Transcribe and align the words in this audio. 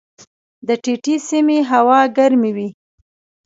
د 0.67 0.69
ټیټې 0.83 1.15
سیمې 1.29 1.59
هوا 1.71 2.01
ګرمې 2.17 2.51
وي. 2.57 2.69